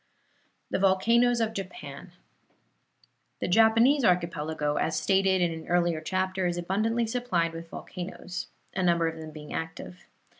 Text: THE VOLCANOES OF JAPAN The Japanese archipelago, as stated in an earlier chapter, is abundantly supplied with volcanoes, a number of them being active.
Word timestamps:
THE 0.71 0.79
VOLCANOES 0.79 1.39
OF 1.41 1.53
JAPAN 1.53 2.13
The 3.39 3.47
Japanese 3.47 4.03
archipelago, 4.03 4.77
as 4.77 4.99
stated 4.99 5.41
in 5.41 5.51
an 5.51 5.67
earlier 5.67 6.01
chapter, 6.01 6.47
is 6.47 6.57
abundantly 6.57 7.05
supplied 7.05 7.53
with 7.53 7.69
volcanoes, 7.69 8.47
a 8.75 8.81
number 8.81 9.07
of 9.07 9.17
them 9.17 9.29
being 9.29 9.53
active. 9.53 10.07